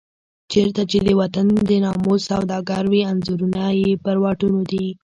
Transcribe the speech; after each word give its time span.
چېرته 0.51 0.81
چې 0.91 0.97
د 1.07 1.09
وطن 1.21 1.47
د 1.69 1.71
ناموس 1.85 2.21
سوداګر 2.31 2.83
وي 2.91 3.01
انځورونه 3.11 3.61
یې 3.81 3.91
پر 4.03 4.15
واټونو 4.23 4.61
دي. 4.71 4.87